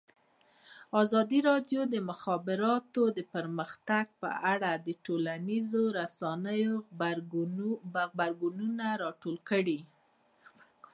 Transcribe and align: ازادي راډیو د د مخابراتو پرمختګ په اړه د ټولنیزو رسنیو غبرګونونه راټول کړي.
ازادي 1.01 1.39
راډیو 1.49 1.81
د 1.87 1.91
د 1.93 1.95
مخابراتو 2.09 3.01
پرمختګ 3.33 4.05
په 4.21 4.29
اړه 4.53 4.71
د 4.87 4.87
ټولنیزو 5.05 5.83
رسنیو 5.99 6.73
غبرګونونه 8.07 8.85
راټول 9.03 9.37
کړي. 9.49 9.79